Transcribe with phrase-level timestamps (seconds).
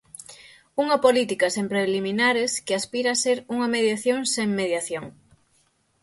[0.83, 5.05] Unha política sen preliminares que aspira a ser unha mediación sen mediación.